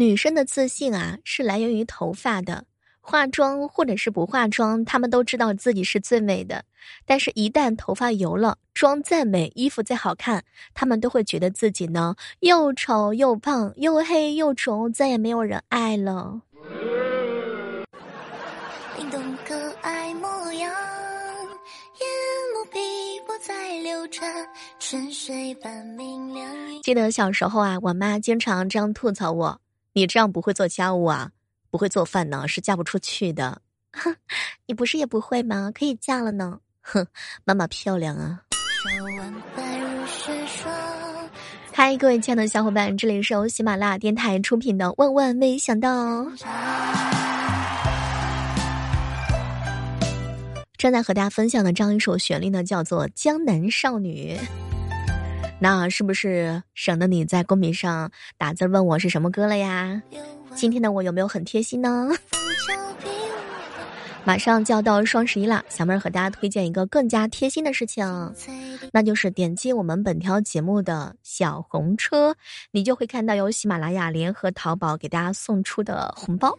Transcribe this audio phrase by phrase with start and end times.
[0.00, 2.64] 女生的自信啊，是来源于头发的。
[3.02, 6.64] 化妆或者是不化妆，她们都知道自己是最美的。
[7.04, 10.42] 但是，一旦头发油了，妆再美，衣服再好看，
[10.72, 16.40] 她们都会觉得自己呢又丑又胖又黑又肿，再也没有人爱了。
[18.96, 20.72] 你懂可爱模样，
[22.00, 22.08] 眼
[22.54, 22.80] 眸碧
[23.26, 24.32] 波在流转，
[24.78, 26.50] 春水般明亮
[26.82, 29.60] 记得小时候啊，我妈经常这样吐槽我
[30.00, 31.30] ：“你这样不会做家务啊，
[31.70, 33.60] 不会做饭呢，是嫁不出去的。”
[33.92, 34.16] 哼，
[34.64, 35.70] 你不是也不会吗？
[35.74, 36.58] 可以嫁了呢。
[36.80, 37.06] 哼，
[37.44, 38.40] 妈妈漂亮啊。
[41.70, 46.22] 嗨，各位亲爱的小伙伴，这里是由喜马拉雅电台出品的《万万没想到》。
[50.78, 54.34] 正在和大家分享的这样一首旋律呢，叫做《江南少女》。
[55.62, 60.02] 那是不是省得你在公屏上打字问我是什么歌了呀？
[60.54, 62.08] 今天的我有没有很贴心呢？
[64.24, 68.34] 马上就要到双十一了，小妹儿和大家推荐一个更加贴心的事情，
[68.92, 72.34] 那就是点击我们本条节目的小红车，
[72.70, 76.58] 你就会看到由喜马拉雅联合淘宝给大家送出的红包。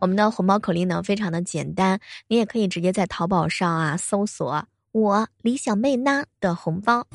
[0.00, 7.06] 我们的红包口令呢非常的简单，你也可以直接在淘宝上啊搜索“我李小妹呢”的红包，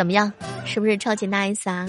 [0.00, 0.32] 怎么样？
[0.64, 1.86] 是不是超级 nice 啊？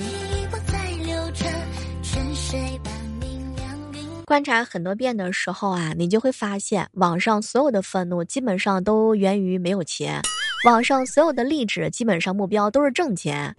[4.26, 10.20] 观察很多遍的时候啊，你就会发现，网上所有的愤怒基本上都源于没有钱；
[10.66, 13.50] 网上所有的励志基本上目标都是挣钱；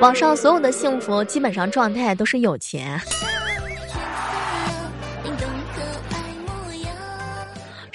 [0.00, 3.00] 网上所有的幸福基本上状态都是有钱。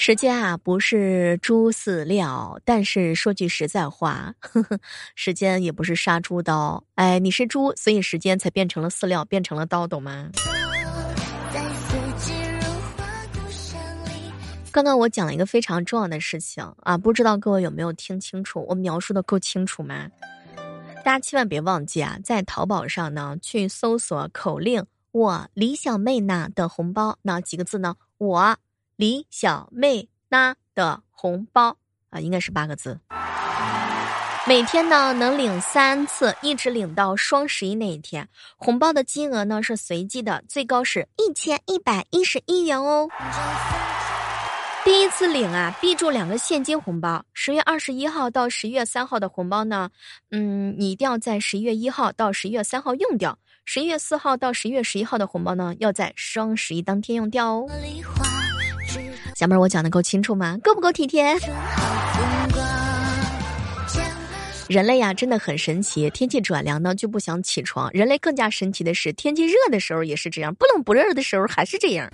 [0.08, 4.80] 时间啊，不是猪饲料，但是说句实在话，呵呵，
[5.16, 6.82] 时间也不是杀猪刀。
[6.96, 10.30] 哎，你是猪，所以时间才变成了饲料，变成了刀，懂吗？
[14.72, 18.66] 刚刚我讲了一个非常重要的事情啊，不知道各位有没有听清楚？
[18.70, 20.08] 我描述的够清楚吗？
[21.04, 27.98] 大家千万别忘记啊，在淘宝上呢去搜索口令“我李小妹呢”的红包，那几个字呢？
[28.20, 28.58] 我
[28.98, 31.78] 李小妹呢的红包
[32.10, 33.00] 啊，应该是八个字。
[34.48, 38.28] 每天呢能领三次，一直领到双十一那一天。
[38.56, 43.08] 红包的金额呢是随机的，最高是一千一百一十一元哦。
[44.84, 47.24] 第一次领啊，必中两个现金红包。
[47.34, 49.92] 十月二十一号到十一月三号的红包呢，
[50.32, 53.38] 嗯，你一定要在十一月一号到十一月三号用掉。
[53.64, 57.68] 十一月四号到十一月十一号的红包呢，要在双十一当天用掉哦。
[59.38, 60.58] 小妹儿，我讲的够清楚吗？
[60.64, 61.38] 够不够体贴？
[64.68, 66.10] 人类呀，真的很神奇。
[66.10, 67.88] 天气转凉呢，就不想起床。
[67.94, 72.10] 人类更加神奇的是，天气热的时候也是这样，不冷不热的时候还是这样。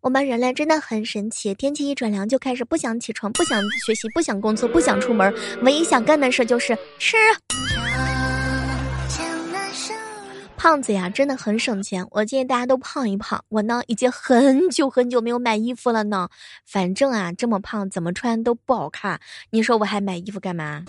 [0.00, 7.18] 我们人类真的很神奇，天气一转凉就开始不想起床、不想学习、不想工作、不想出门，唯一想干的事就是吃。
[10.64, 13.44] 胖子呀，真的很省钱，我建议大家都胖一胖。
[13.50, 16.26] 我呢，已经很久很久没有买衣服了呢，
[16.64, 19.20] 反正啊，这么胖怎么穿都不好看，
[19.50, 20.86] 你说我还买衣服干嘛？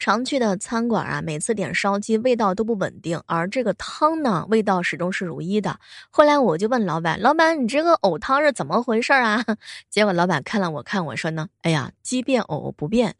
[0.00, 5.78] 常去的餐馆啊，每次点烧鸡味道都不稳定，而这个汤呢，味道始终是如一的。
[6.10, 9.44] 后来我就问老板：“老板，你这个藕汤是怎么回事啊？”
[9.88, 13.14] 结果老板看了我看我说呢：“哎呀，鸡变藕不变。”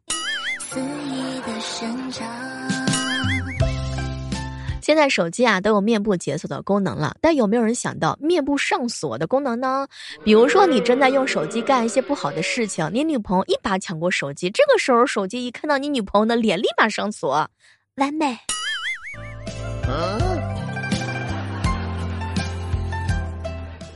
[4.81, 9.87] 现在手机啊都有面部解锁的功能了，但有没有人想到面部上锁的功能呢？
[10.25, 17.51] 比如说你正在用手机干一些不好的事情，你女朋友一把抢过手机，这个时候手机一看到你女朋友的脸，立马上锁，
[17.97, 18.39] 完美。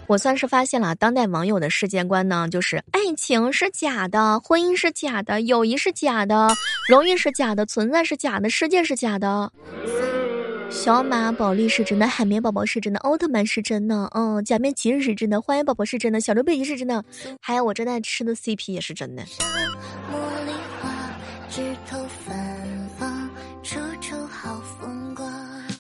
[0.07, 6.49] 我算是发现了当代网友的世界观呢，就是爱情是假的，婚姻是假的，友谊是假的，
[6.89, 9.51] 荣誉是假的，存在是假的，世界是假的。
[10.69, 17.05] 小马宝莉是真的，海绵宝宝是真的，奥特曼是真的，嗯，假面骑士是真的，花园宝宝是真的，小猪佩奇是真的，
[17.41, 19.23] 还有我正在吃的 CP 也是真的。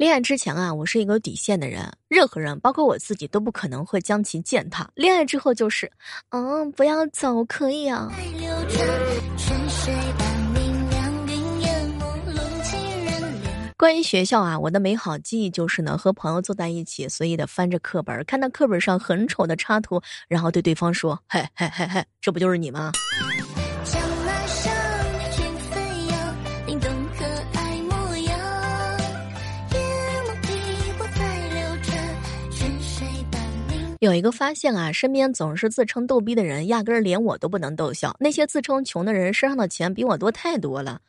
[0.02, 4.90] 恋爱之前啊，我是一个有底线的人，任何人，包括我自己，都不可能会将其践踏。
[4.96, 5.88] 恋爱之后就是，
[6.30, 8.10] 嗯，不要走，可以啊。
[13.76, 22.90] 关于学校啊，我的美好记忆就是呢，和朋友坐在一起，随意的翻着课本，看到课本上很丑的插图，然后对对方说：“嘿嘿嘿嘿，这不就是你吗？”
[34.02, 38.12] 有一个发现啊，身边总是自称逗逼的人，压根儿连我都不能逗笑。
[38.18, 41.00] 那些自称穷的人，身上的钱比我多太多了。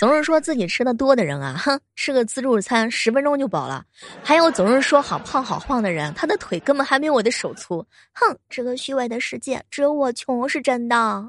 [0.00, 3.84] 总是说自己吃的多的人啊，哼，吃个自助餐十分钟就饱了。
[4.22, 7.84] 还有总是说好胖好晃的人，他的腿根本还没有我的手粗。
[8.14, 11.28] 哼，这个虚伪的世界，只有我穷是真的。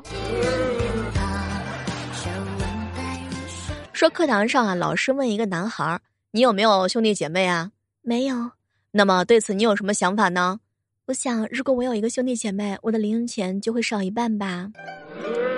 [3.92, 6.00] 说课堂上啊，老师问一个男孩
[6.32, 7.70] ：“你有没有兄弟姐妹啊？”
[8.02, 8.52] 没有。
[8.92, 10.62] 那么对此你有什么想法呢？
[11.10, 14.70] 我想，如果我有一个兄弟姐妹，我的零用钱就会少一半吧。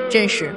[0.09, 0.56] 真是。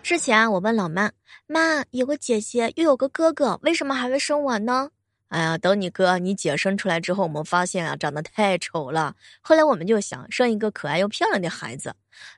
[0.00, 1.10] 之前啊我问老妈
[1.48, 4.88] ：“妈，有个姐姐又有个哥哥，为什么还会生我呢？”
[5.26, 9.16] 哎呀，等你哥你姐生出来之后，我们发现啊，长得太丑了。
[9.40, 11.92] 后来我们就想生一个可爱又漂亮的孩子。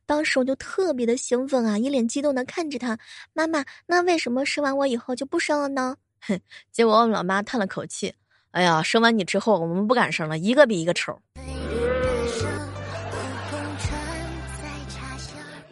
[0.07, 2.99] 当时我就特别的兴奋啊，一脸激动的看着他
[3.35, 5.95] ：“妈妈，那为什么生完我以后就不生了呢？”
[6.27, 6.41] 哼，
[6.73, 8.15] 结果我老妈叹了口气。
[8.53, 11.21] 哎呀，生完你之后，我们不敢生了，一个比一个丑。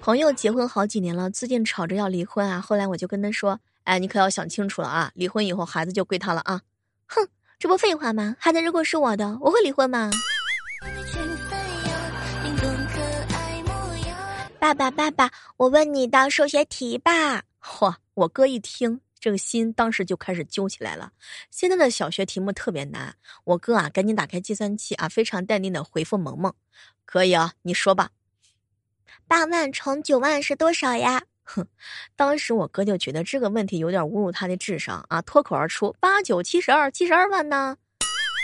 [0.01, 2.61] 朋友结婚好几年了，最近吵着要离婚啊。
[2.61, 6.61] 后来我就跟他说：“哎，你可要想清楚了啊，离婚以后孩子就归他了啊。”
[7.09, 7.27] 哼，
[7.59, 8.37] 这不废话吗？
[8.39, 10.11] 孩子如果是我的，我会离婚吗？
[14.59, 17.43] 爸爸，爸爸，我问你道数学题吧。
[17.63, 19.01] 嚯，我哥一听。
[19.25, 21.11] 这个心当时就开始揪起来了。
[21.51, 26.53] 现在的小学题目特别难，我哥啊，赶紧打开计算器啊，非常淡定的回复萌萌
[27.07, 28.11] ：“可以啊，你说吧。”
[29.27, 31.23] 八万乘九万是多少呀？
[31.43, 31.67] 哼，
[32.15, 37.79] 当时我哥就觉得这个问题有点侮辱他的智商啊，脱口而出：“八九七十二，七十二万呢。”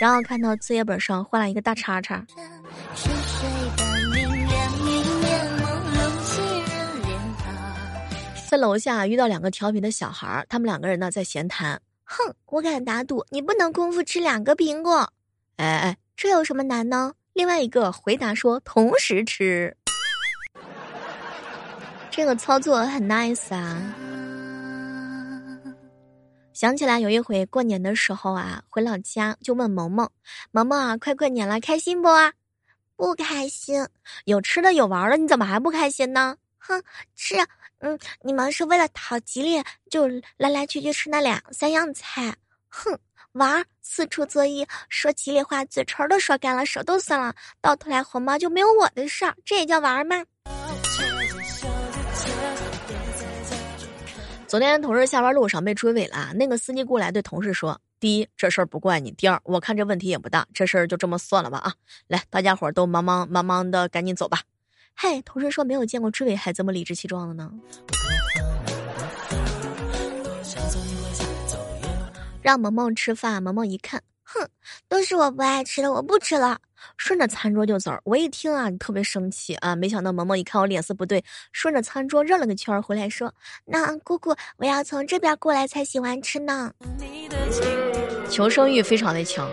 [0.01, 2.25] 然后看到作业本上画了一个大叉叉。
[8.51, 11.81] 在楼下遇到两个调皮的小孩儿，他们两个人呢在闲谈。
[12.03, 15.09] 哼，我敢打赌，你不能空腹吃两个苹果。
[15.55, 17.13] 哎哎，这有什么难呢？
[17.33, 19.73] 另外一个回答说同时吃。
[22.11, 23.95] 这个操作很 nice 啊。
[26.53, 30.11] 想起来有一回过年的时候啊，回老家就问萌萌
[30.51, 32.09] ：“萌萌啊，快过年了，开心不？”
[32.99, 33.87] 不开心。
[34.25, 36.37] 有吃的有玩的，你怎么还不开心呢？
[36.59, 36.83] 哼，
[37.15, 37.37] 吃。
[37.81, 40.07] 嗯，你们是为了讨吉利，就
[40.37, 42.35] 来来去去吃那两三样菜。
[42.69, 42.99] 哼，
[43.33, 50.23] 玩四处作揖，说吉利话，嘴唇都说干了，手都酸了，到头来红包就没有我的事儿，这也叫玩吗？
[54.47, 61.73] 昨天同事下班路上被追尾了，那个司机过来对同事说：“第一，这事儿不怪你；第二，我看这问题也不大，这事儿就这么算了吧。”啊，
[62.09, 64.41] 来，大家伙都忙忙忙忙的，赶紧走吧。
[64.97, 67.51] 嘿，同事说没有见过追尾还这么理直气壮的呢。
[72.43, 74.49] 让萌萌吃饭，萌萌一看，哼，
[74.89, 76.59] 都是我不爱吃的，我不吃了，
[76.97, 77.93] 顺着餐桌就走。
[78.05, 81.23] 我一听啊，特别生气啊，没想到萌萌一看我脸色不对，
[81.53, 83.33] 顺着餐桌绕了个圈回来，说
[83.67, 86.73] ：“那姑姑，我要从这边过来才喜欢吃呢。”
[88.31, 89.49] 求生欲非常的强。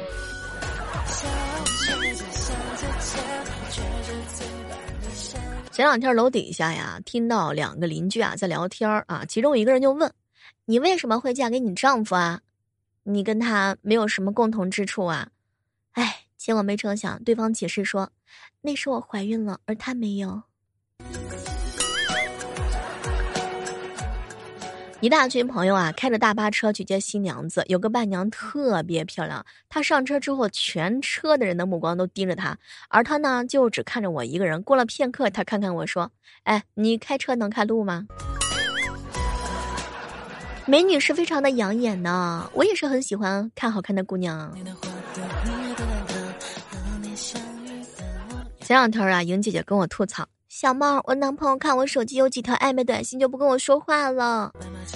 [5.78, 10.12] 前两天楼底下呀，听到两个邻居啊在聊天啊，其中一个人就问
[10.66, 12.42] ：“你为什么会嫁给你丈夫啊？
[13.04, 15.30] 你跟他没有什么共同之处啊？”
[15.94, 18.12] 哎，结果没成想，对方解释说
[18.62, 20.42] ：“那时我怀孕了，而他没有。”
[25.00, 27.64] 一大群朋友啊，开着大巴车去接新娘子。
[27.68, 32.58] 有个伴娘特别漂亮，她上车之后，全车的人的目光都盯着她，
[32.90, 34.60] 而她呢，就只看着我一个人。
[34.64, 36.12] 过了片刻，她看看我说
[36.46, 38.08] ：“哎，你开车能看路吗？”
[40.66, 44.52] 美女是非常的养眼呢，我也是很喜欢看好看的姑娘。
[48.62, 50.28] 前两天啊，莹姐姐跟我吐槽。
[50.60, 54.52] 小猫，我男朋友看我手机有几条暧昧短信就不跟我说话了。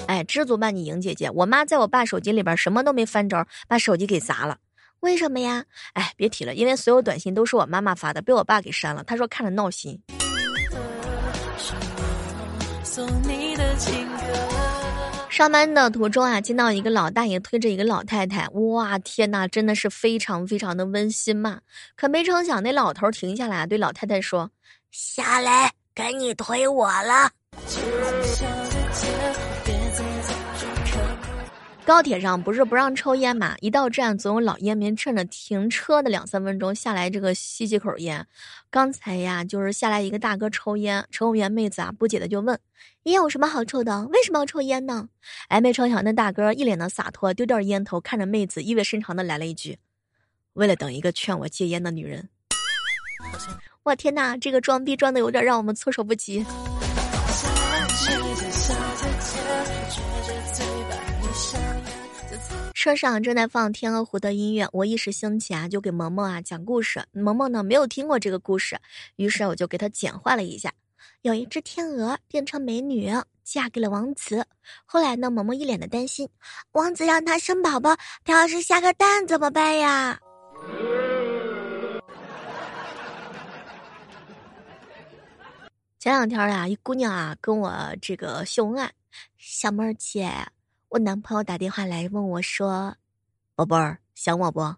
[0.08, 4.58] 哎，知足吧你莹姐姐，我妈在我爸手机里边什么都没翻着，把手机给砸了。
[5.02, 5.64] 为什么呀？
[5.94, 9.04] 哎，别提了，因为所有短信都是我妈妈发的，被我爸给删了。
[9.04, 10.02] 他说看着闹心。
[15.30, 21.60] 上班的途中啊，见到一个老大爷推着一个老太太，哇天呐，真的是非常非常的温馨嘛。
[21.96, 24.50] 可没成想，那老头停下来对老太太说。
[24.92, 27.32] 下来，该你推我了。
[31.86, 33.56] 高铁上不是不让抽烟嘛？
[33.62, 38.28] 一到站，总有老烟民趁着停车的两三分钟下来，这个吸几口烟。
[38.70, 42.60] 刚才呀，就是下来一个大哥抽烟，乘务员妹子啊不解的就问
[43.04, 44.06] ：“烟有什么好抽的？
[44.08, 45.08] 为什么要抽烟呢？”
[45.48, 49.80] 哎，没成想那大哥一脸的洒脱，丢掉烟头，看着妹子，意味深长的来了一句
[50.54, 52.28] ：“为了等一个劝我戒烟的女人。”
[53.84, 56.46] 我天哪，这个装逼装的有点让我们措手不及。
[62.76, 67.04] 车上正在放《天鹅湖》的音乐，我一时兴起啊，就给萌萌啊讲故事。
[67.12, 68.78] 萌萌呢没有听过这个故事，
[69.16, 70.72] 于是我就给他简化了一下。
[71.24, 73.12] 有一只天鹅变成美女，
[73.44, 74.46] 嫁给了王子。
[74.86, 76.30] 后来呢，萌萌一脸的担心，
[76.74, 80.20] 王子让她生宝宝，她要是下个蛋怎么办呀？
[86.02, 88.92] 前两天呀，一姑娘啊跟我这个秀恩爱，
[89.38, 90.32] 小妹儿姐。
[90.90, 92.96] 我男朋友打电话来问我说
[93.54, 94.76] ：“宝贝儿，想我不？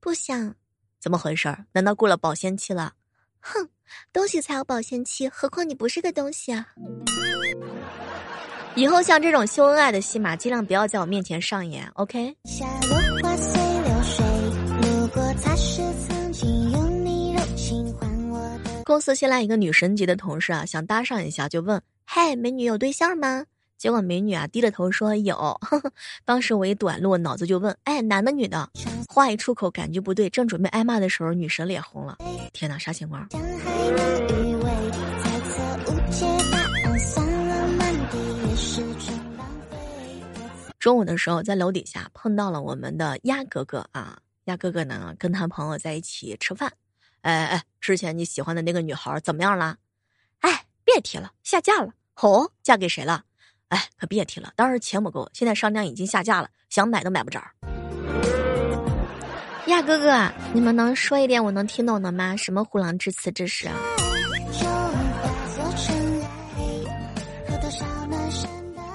[0.00, 0.54] 不想。
[0.98, 1.54] 怎么回事？
[1.72, 2.94] 难道过了保鲜期了？
[3.40, 3.68] 哼，
[4.10, 6.66] 东西才有保鲜期，何况你不是个东西啊！
[8.74, 12.34] 以后像这种秀恩爱的戏码，尽量不要在我面前上演，OK？”
[18.88, 23.44] 公司新来一个女神级的同事啊，想搭讪一下，就问：“嗨，美女有对象吗？”
[23.76, 25.92] 结果美女啊低着头说有呵呵，
[26.24, 28.66] 当时我一短路，脑子就问：哎，男的女的？
[29.06, 32.16] 话一出口，感觉不对，正准备挨骂的时候，女神脸红了。
[32.54, 33.28] 天哪，啥情况？
[40.78, 46.72] 中午的时候，在楼底下碰到了我们的鸭哥哥啊，鸭哥哥呢跟他朋友在一起吃饭。
[47.22, 49.76] 哎哎，之前你喜欢的那个女孩怎么样了？
[50.40, 51.92] 哎，别提了，下架了。
[52.20, 53.22] 哦，嫁给谁了？
[53.68, 57.40] 哎，可别提了，当时钱不够，现在商家已经下架了，想买都买不着。
[59.66, 62.34] 呀，哥哥，你们能说一点我能听懂的吗？
[62.36, 63.74] 什么虎狼之词之实啊？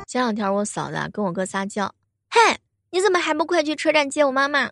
[0.08, 1.94] 前两天我嫂子跟我哥撒娇，
[2.30, 2.40] 嘿，
[2.90, 4.70] 你怎么还不快去车站接我妈妈？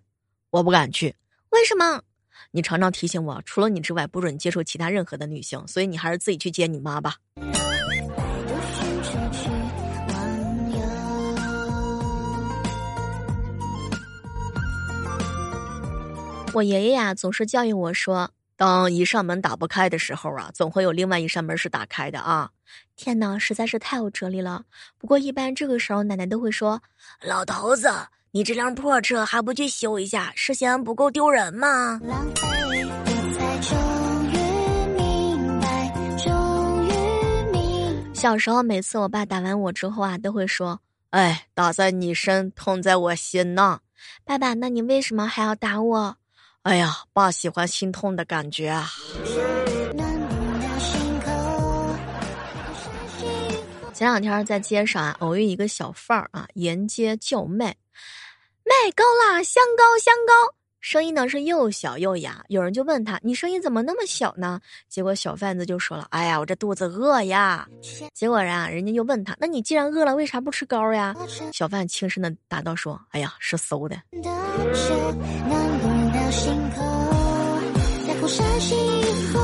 [0.49, 1.15] 我不敢去，
[1.49, 2.01] 为什么？
[2.49, 7.15] 你常常提醒我，除了你之外，不准接触其他任何的女性，所以你还是自己去接你妈吧。
[16.53, 22.49] 我爷爷呀，总是教育我说：“当一扇门打不开的时候啊，总会有另外一扇门是打开的啊！”
[22.97, 24.65] 天哪，实在是太有哲理了。
[24.97, 26.81] 不过一般这个时候，奶奶都会说
[27.23, 27.89] ：“老头子，
[28.33, 31.99] 你这辆破车还不去修一下，是嫌不够丢人吗？”
[38.13, 40.79] 小时候，每次我爸打完我之后啊，都会说
[41.11, 43.81] ：“哎，打在你身，痛在我心呐。”
[44.23, 46.15] 爸爸，那你为什么还要打我？
[46.61, 48.87] 哎呀，爸喜欢心痛的感觉啊！
[53.93, 57.75] 前两天在街上啊，偶遇一个小贩儿啊，沿街叫卖，
[58.65, 60.33] 卖高啦，香膏，香膏。
[60.79, 67.67] 声音呢是又小又哑，有人就问他：“你声音怎么那么小呢？”结果小贩子就说了：“哎呀，我这肚子饿呀。”
[68.15, 71.15] 结果啊，人家就问他：“那你既然饿了，为啥不吃膏呀？”
[71.53, 73.95] 小贩轻声的答道：“说，哎呀，是馊的。”
[78.71, 79.40] 嘿，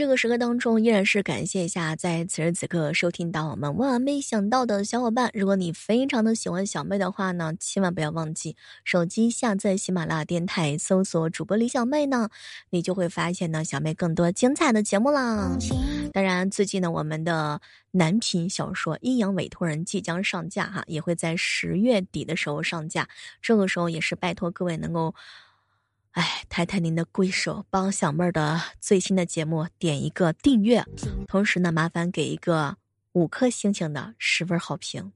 [0.00, 5.30] 这个时刻当中，依然是感谢一下在此时此刻收听到我们万万没想到的小伙伴。
[5.34, 12.30] 如果你非常的喜欢小妹的话呢，千万不要忘记手机下载喜马拉雅电台，搜索主播李小妹呢，
[12.70, 15.58] 你就会发现呢小妹更多精彩的节目啦。
[16.14, 23.06] 当然，最近呢我们的男频小说《阴阳委托人》即将上架哈，也会在十月底的时候上架。
[23.42, 25.14] 这个时候也是拜托各位能够。
[26.12, 30.84] 哎，抬抬您的贵手，帮小妹儿的最新的节目点一个订阅，
[31.28, 32.76] 同时呢，麻烦给一个
[33.12, 35.12] 五颗星星的十分好评。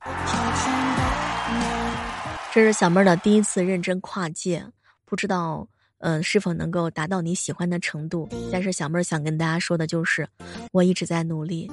[2.52, 4.64] 这是小妹儿的第一次认真跨界，
[5.04, 5.66] 不知道
[5.98, 8.28] 嗯是否能够达到你喜欢的程度。
[8.52, 10.28] 但是小妹儿想跟大家说的就是，
[10.70, 11.68] 我一直在努力，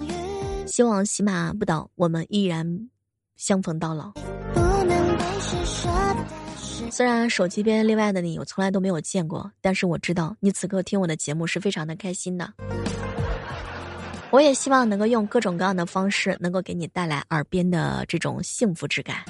[0.65, 2.89] 希望喜马不倒，我们依然
[3.35, 4.11] 相逢到老。
[6.91, 12.53] 虽然手机边另外的你我从来都没有见过，但是我知道你此刻听我的节目是非常的开心的。
[14.29, 19.23] 我也希望能够用各种各样的方式，能够给你带来耳边的这种幸福之感。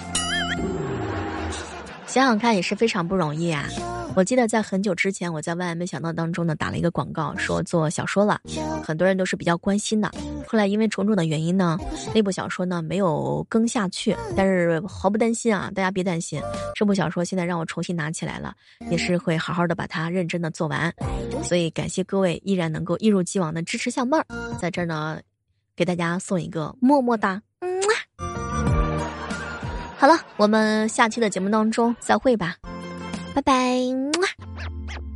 [2.08, 3.70] 想想看也是非常不容易啊。
[4.13, 8.41] 我记得在很久之前，我在万万没想到当中呢打了一个广告，说做小说了，
[8.84, 10.12] 很多人都是比较关心的。
[10.46, 11.77] 后来因为种种的原因呢，
[12.13, 14.15] 那部小说呢没有更下去。
[14.36, 16.41] 但是毫不担心啊，大家别担心，
[16.75, 18.53] 这部小说现在让我重新拿起来了，
[18.89, 20.94] 也是会好好的把它认真的做完。
[21.41, 24.25] 所以感谢各位依然能够一如既往的支持小妹儿，
[24.60, 25.20] 在这儿呢，
[25.75, 27.41] 给大家送一个么么哒。
[27.60, 27.82] 嗯，
[29.96, 32.58] 好了，我们下期的节目当中再会吧。
[33.34, 35.11] 拜拜